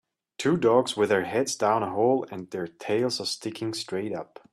[0.39, 4.39] Two dogs with their heads down a hole and their tails are sticking straight up.